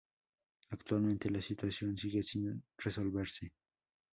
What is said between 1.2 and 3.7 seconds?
la situación sigue sin resolverse.